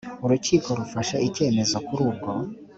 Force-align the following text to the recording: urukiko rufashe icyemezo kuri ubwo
urukiko 0.25 0.69
rufashe 0.79 1.15
icyemezo 1.27 1.75
kuri 1.85 2.01
ubwo 2.09 2.31